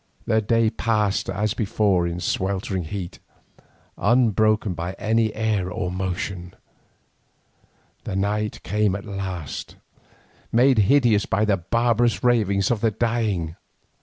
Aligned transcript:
The 0.25 0.41
day 0.41 0.71
passed 0.71 1.29
as 1.29 1.53
before 1.53 2.07
in 2.07 2.19
sweltering 2.19 2.85
heat, 2.85 3.19
unbroken 3.99 4.73
by 4.73 4.93
any 4.93 5.31
air 5.35 5.69
or 5.71 5.91
motion, 5.91 6.55
and 8.03 8.21
night 8.21 8.63
came 8.63 8.95
at 8.95 9.05
last, 9.05 9.75
made 10.51 10.79
hideous 10.89 11.27
by 11.27 11.45
the 11.45 11.57
barbarous 11.57 12.23
ravings 12.23 12.71
of 12.71 12.81
the 12.81 12.89
dying. 12.89 13.57